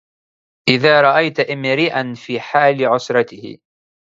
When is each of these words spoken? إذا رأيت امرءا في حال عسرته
إذا 0.69 1.01
رأيت 1.01 1.39
امرءا 1.39 2.13
في 2.25 2.39
حال 2.39 2.85
عسرته 2.85 3.57